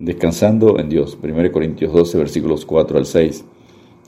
[0.00, 1.18] Descansando en Dios.
[1.20, 3.44] 1 Corintios 12, versículos 4 al 6.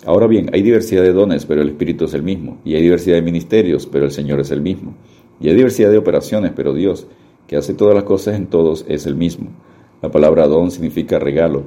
[0.07, 2.59] Ahora bien, hay diversidad de dones, pero el Espíritu es el mismo.
[2.65, 4.95] Y hay diversidad de ministerios, pero el Señor es el mismo.
[5.41, 7.09] Y hay diversidad de operaciones, pero Dios,
[7.49, 9.49] que hace todas las cosas en todos, es el mismo.
[10.01, 11.65] La palabra don significa regalo.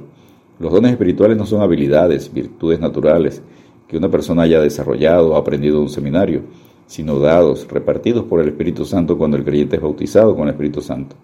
[0.58, 3.42] Los dones espirituales no son habilidades, virtudes naturales
[3.88, 6.44] que una persona haya desarrollado o aprendido en un seminario,
[6.86, 10.80] sino dados, repartidos por el Espíritu Santo cuando el creyente es bautizado con el Espíritu
[10.80, 11.14] Santo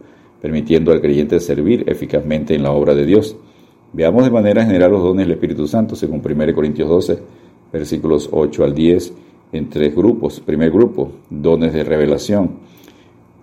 [0.40, 3.36] permitiendo al creyente servir eficazmente en la obra de Dios.
[3.92, 7.18] Veamos de manera general los dones del Espíritu Santo, según 1 Corintios 12,
[7.72, 9.12] versículos 8 al 10,
[9.52, 10.40] en tres grupos.
[10.40, 12.50] Primer grupo, dones de revelación.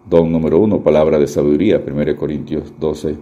[0.10, 3.16] Don número 1, palabra de sabiduría, 1 Corintios 12,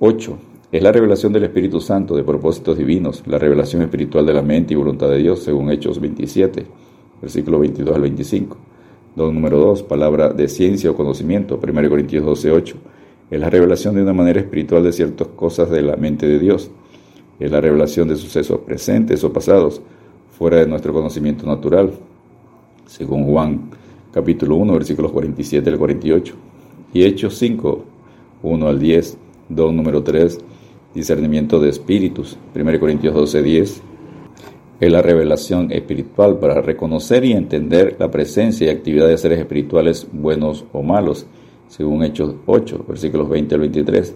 [0.00, 0.38] 8.
[0.72, 4.74] Es la revelación del Espíritu Santo de propósitos divinos, la revelación espiritual de la mente
[4.74, 6.66] y voluntad de Dios, según Hechos 27,
[7.20, 8.56] versículos 22 al 25.
[9.14, 12.76] Don número 2, palabra de ciencia o conocimiento, 1 Corintios 12, 8
[13.34, 16.70] es la revelación de una manera espiritual de ciertas cosas de la mente de Dios.
[17.40, 19.82] Es la revelación de sucesos presentes o pasados,
[20.38, 21.90] fuera de nuestro conocimiento natural,
[22.86, 23.70] según Juan
[24.12, 26.34] capítulo 1, versículos 47 al 48.
[26.92, 27.84] Y Hechos 5,
[28.44, 29.18] 1 al 10,
[29.48, 30.38] don número 3,
[30.94, 33.82] discernimiento de espíritus, 1 Corintios 12, 10.
[34.78, 40.06] Es la revelación espiritual para reconocer y entender la presencia y actividad de seres espirituales
[40.12, 41.26] buenos o malos
[41.68, 44.14] según Hechos 8, versículos 20 al 23.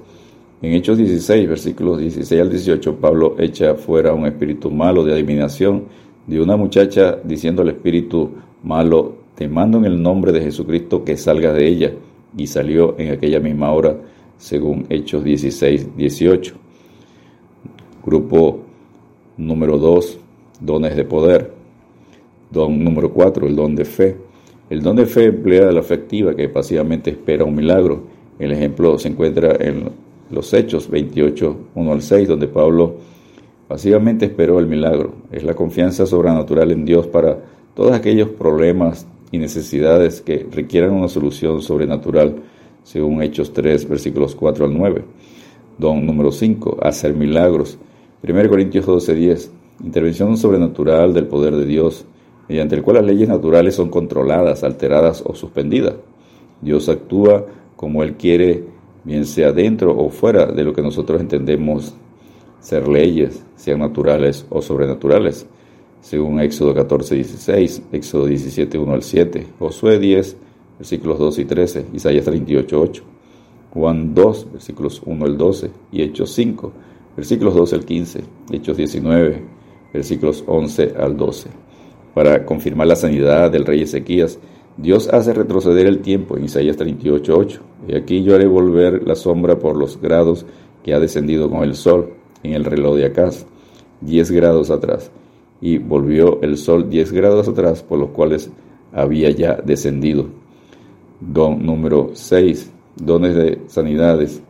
[0.61, 5.85] En Hechos 16, versículos 16 al 18, Pablo echa fuera un espíritu malo de adivinación
[6.27, 8.31] de una muchacha diciendo al espíritu
[8.63, 11.93] malo, te mando en el nombre de Jesucristo que salgas de ella.
[12.37, 13.97] Y salió en aquella misma hora,
[14.37, 16.55] según Hechos 16, 18.
[18.05, 18.61] Grupo
[19.37, 20.19] número 2,
[20.61, 21.53] dones de poder.
[22.51, 24.17] Don número 4, el don de fe.
[24.71, 28.03] El don de fe emplea la fe activa que pasivamente espera un milagro.
[28.39, 29.91] El ejemplo se encuentra en
[30.31, 32.97] los Hechos 28, 1 al 6, donde Pablo
[33.67, 35.15] pasivamente esperó el milagro.
[35.33, 37.39] Es la confianza sobrenatural en Dios para
[37.75, 42.37] todos aquellos problemas y necesidades que requieran una solución sobrenatural,
[42.83, 45.03] según Hechos 3, versículos 4 al 9.
[45.79, 47.79] Don número 5, hacer milagros.
[48.23, 49.51] 1 Corintios 12, 10,
[49.83, 52.05] intervención sobrenatural del poder de Dios
[52.49, 55.95] mediante el cual las leyes naturales son controladas, alteradas o suspendidas.
[56.61, 58.65] Dios actúa como Él quiere,
[59.05, 61.95] bien sea dentro o fuera de lo que nosotros entendemos
[62.61, 65.47] ser leyes, sean naturales o sobrenaturales,
[66.01, 70.37] según Éxodo 14, 16, Éxodo 17, 1 al 7, Josué 10,
[70.79, 73.03] versículos 2 y 13, Isaías 38, 8,
[73.75, 76.73] Juan 2, versículos 1 al 12, y Hechos 5,
[77.17, 78.21] versículos 12 al 15,
[78.51, 79.43] Hechos 19,
[79.93, 81.68] versículos 11 al 12
[82.15, 84.39] para confirmar la sanidad del rey Ezequías,
[84.77, 87.61] Dios hace retroceder el tiempo en Isaías 38:8.
[87.89, 90.47] Y aquí yo haré volver la sombra por los grados
[90.85, 92.11] que ha descendido con el sol
[92.43, 93.45] en el reloj de Acaz,
[94.03, 95.11] 10 grados atrás.
[95.61, 98.51] Y volvió el sol 10 grados atrás, por los cuales
[98.93, 100.27] había ya descendido.
[101.21, 102.71] Don número 6.
[102.97, 104.41] Dones de sanidades.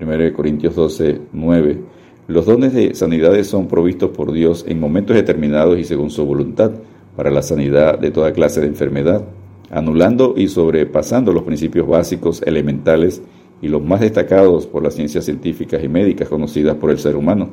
[0.00, 1.78] 1 Corintios 12, 9.
[2.26, 6.72] Los dones de sanidades son provistos por Dios en momentos determinados y según su voluntad
[7.16, 9.24] para la sanidad de toda clase de enfermedad,
[9.70, 13.22] anulando y sobrepasando los principios básicos, elementales
[13.62, 17.50] y los más destacados por las ciencias científicas y médicas conocidas por el ser humano,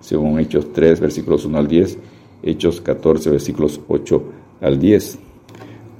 [0.00, 1.98] según Hechos 3, versículos 1 al 10,
[2.42, 4.22] Hechos 14, versículos 8
[4.60, 5.18] al 10.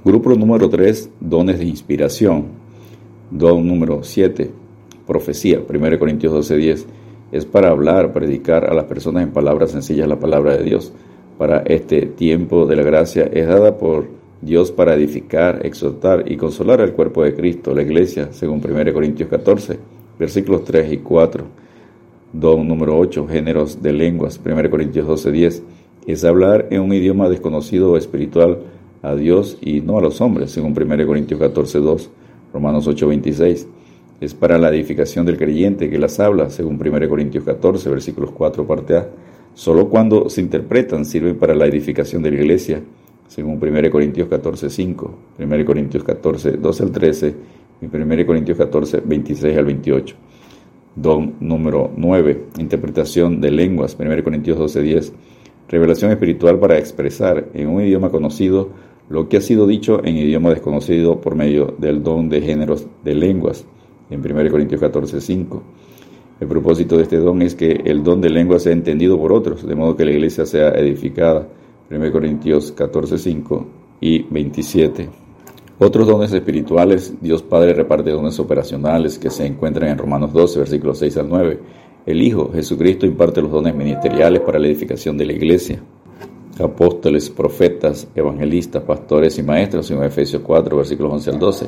[0.03, 2.65] Grupo número 3, dones de inspiración.
[3.31, 4.51] Don número 7,
[5.07, 6.85] profecía, 1 Corintios 12, 10,
[7.31, 10.93] es para hablar, predicar a las personas en palabras sencillas la palabra de Dios
[11.37, 14.07] para este tiempo de la gracia es dada por
[14.41, 19.29] Dios para edificar, exhortar y consolar al cuerpo de Cristo, la iglesia, según 1 Corintios
[19.29, 19.79] 14,
[20.19, 21.43] versículos 3 y 4.
[22.33, 25.63] Don número 8, géneros de lenguas, 1 Corintios 12, 10,
[26.07, 28.59] es hablar en un idioma desconocido o espiritual
[29.01, 32.09] a Dios y no a los hombres, según 1 Corintios 14, 2,
[32.53, 33.67] Romanos 8, 26.
[34.21, 38.65] Es para la edificación del creyente que las habla, según 1 Corintios 14, versículos 4,
[38.65, 39.07] parte A
[39.55, 42.81] Solo cuando se interpretan sirven para la edificación de la iglesia,
[43.29, 47.35] según 1 Corintios 14, 5, 1 Corintios 14, 12 al 13
[47.81, 50.15] y 1 Corintios 14, 26 al 28.
[50.97, 55.13] Don número 9, interpretación de lenguas, 1 Corintios 12, 10.
[55.69, 58.71] Revelación espiritual para expresar en un idioma conocido
[59.07, 63.15] lo que ha sido dicho en idioma desconocido por medio del don de géneros de
[63.15, 63.65] lenguas,
[64.09, 65.63] en 1 Corintios 14, 5.
[66.39, 69.65] El propósito de este don es que el don de lengua sea entendido por otros,
[69.65, 71.47] de modo que la iglesia sea edificada.
[71.89, 73.65] 1 Corintios 14, 5
[74.01, 75.09] y 27.
[75.79, 80.99] Otros dones espirituales, Dios Padre reparte dones operacionales que se encuentran en Romanos 12, versículos
[80.99, 81.59] 6 al 9.
[82.05, 85.81] El Hijo, Jesucristo, imparte los dones ministeriales para la edificación de la iglesia.
[86.59, 91.67] Apóstoles, profetas, evangelistas, pastores y maestros, en Efesios 4, versículos 11 al 12.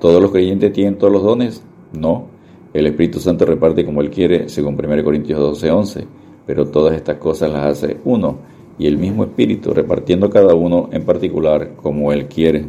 [0.00, 1.62] ¿Todos los creyentes tienen todos los dones?
[1.92, 2.39] No.
[2.72, 6.06] El Espíritu Santo reparte como Él quiere, según 1 Corintios 12, 11.
[6.46, 8.38] Pero todas estas cosas las hace uno,
[8.78, 12.64] y el mismo Espíritu, repartiendo cada uno en particular como Él quiere.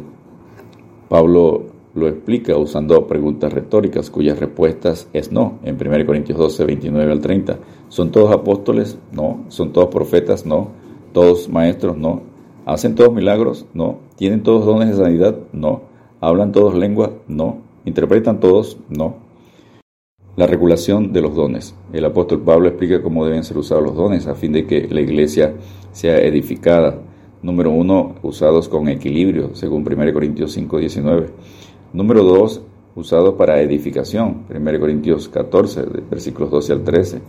[1.08, 7.12] Pablo lo explica usando preguntas retóricas cuyas respuestas es no, en 1 Corintios 12, 29
[7.12, 7.58] al 30.
[7.88, 8.98] ¿Son todos apóstoles?
[9.12, 9.44] No.
[9.48, 10.46] ¿Son todos profetas?
[10.46, 10.68] No.
[11.12, 11.96] ¿Todos maestros?
[11.98, 12.22] No.
[12.64, 13.66] ¿Hacen todos milagros?
[13.74, 13.98] No.
[14.16, 15.36] ¿Tienen todos dones de sanidad?
[15.52, 15.82] No.
[16.20, 17.12] ¿Hablan todos lengua?
[17.28, 17.58] No.
[17.84, 18.78] ¿Interpretan todos?
[18.88, 19.16] No.
[20.36, 21.74] La regulación de los dones.
[21.92, 25.00] El apóstol Pablo explica cómo deben ser usados los dones a fin de que la
[25.00, 25.54] iglesia
[25.92, 26.98] sea edificada
[27.42, 31.26] Número uno, usados con equilibrio, según 1 Corintios 5, 19.
[31.92, 32.62] Número dos,
[32.94, 37.20] usados para edificación, 1 Corintios 14, versículos 12 al 13.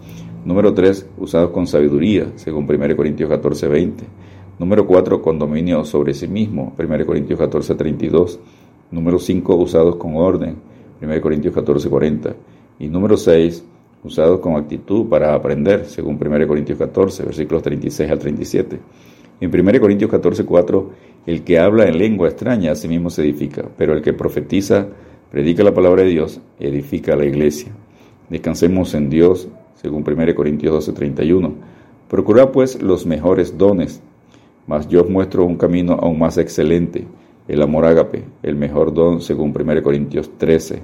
[0.45, 4.03] Número tres, usados con sabiduría, según 1 Corintios 14, 20.
[4.59, 8.39] Número cuatro, con dominio sobre sí mismo, 1 Corintios 14, 32.
[8.91, 10.57] Número cinco, usados con orden,
[11.01, 12.35] 1 Corintios 14, 40.
[12.79, 13.63] Y número seis,
[14.03, 18.79] usados con actitud para aprender, según 1 Corintios 14, versículos 36 al 37.
[19.39, 20.89] En 1 Corintios 14, 4,
[21.25, 24.87] el que habla en lengua extraña a sí mismo se edifica, pero el que profetiza,
[25.31, 27.71] predica la palabra de Dios, edifica a la iglesia.
[28.29, 31.53] Descansemos en Dios, según 1 Corintios 12, 31.
[32.09, 34.01] Procurad pues los mejores dones,
[34.67, 37.05] mas yo os muestro un camino aún más excelente,
[37.47, 40.83] el amor ágape, el mejor don, según 1 Corintios 13.